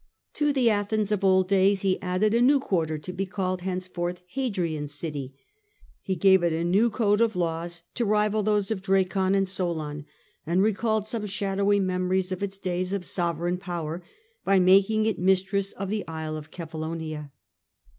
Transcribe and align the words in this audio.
To 0.33 0.51
the 0.51 0.67
Athens 0.71 1.11
of 1.11 1.23
old 1.23 1.47
days 1.47 1.81
he 1.83 2.01
added 2.01 2.33
a 2.33 2.37
where 2.37 2.41
he 2.41 2.47
new 2.47 2.59
quarter, 2.59 2.97
to 2.97 3.13
be 3.13 3.27
called 3.27 3.61
henceforth 3.61 4.23
Hadrian^s 4.35 4.59
endued 4.69 4.81
art 4.81 4.89
city 4.89 5.27
j 5.27 5.35
he 6.01 6.15
gave 6.15 6.41
it 6.41 6.51
a 6.51 6.63
new 6.63 6.89
code 6.89 7.21
of 7.21 7.35
laws 7.35 7.83
to 7.93 8.03
rival 8.05 8.39
and 8.39 8.47
learning, 8.47 8.55
those 8.57 8.71
of 8.71 8.81
Dracon 8.81 9.35
and 9.35 9.43
of 9.43 9.49
Solon, 9.49 10.07
and 10.43 10.63
recalled 10.63 11.05
some 11.05 11.27
shadowy 11.27 11.79
memories 11.79 12.31
of 12.31 12.41
its 12.41 12.57
days 12.57 12.93
of 12.93 13.05
sovereign 13.05 13.59
power 13.59 14.01
by 14.43 14.57
making 14.57 15.05
it 15.05 15.19
mistress 15.19 15.71
of 15.73 15.89
the 15.91 16.03
isle 16.07 16.35
of 16.35 16.49
Kephallonia. 16.49 17.29